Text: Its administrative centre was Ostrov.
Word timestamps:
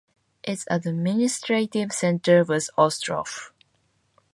Its 0.41 0.65
administrative 0.67 1.91
centre 1.93 2.43
was 2.43 2.71
Ostrov. 2.75 3.51